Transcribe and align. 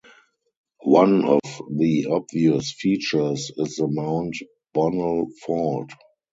One 0.87 1.25
of 1.25 1.41
the 1.69 2.07
obvious 2.09 2.71
features 2.71 3.51
is 3.55 3.75
the 3.75 3.87
Mount 3.87 4.35
Bonnell 4.73 5.27
Fault. 5.45 5.91